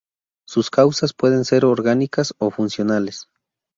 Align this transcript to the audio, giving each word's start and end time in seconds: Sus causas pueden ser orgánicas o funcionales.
Sus 0.47 0.71
causas 0.71 1.13
pueden 1.13 1.45
ser 1.45 1.63
orgánicas 1.63 2.33
o 2.39 2.49
funcionales. 2.49 3.27